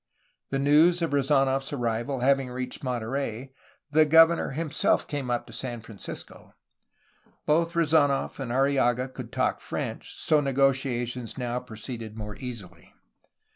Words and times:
The 0.49 0.57
news 0.57 1.03
of 1.03 1.11
Rezd^nof's 1.11 1.71
arrival 1.71 2.21
having 2.21 2.49
reached 2.49 2.83
Monterey, 2.83 3.53
the 3.91 4.03
governor 4.03 4.49
himself 4.49 5.07
came 5.07 5.29
up 5.29 5.45
to 5.45 5.53
San 5.53 5.79
Francisco. 5.81 6.55
Both 7.45 7.75
Re 7.75 7.85
zdnof 7.85 8.39
and 8.39 8.51
Arrillaga 8.51 9.07
could 9.09 9.31
talk 9.31 9.59
French; 9.59 10.15
so 10.17 10.41
negotiations 10.41 11.37
now 11.37 11.59
proceeded 11.59 12.17
more 12.17 12.35
easily. 12.37 12.91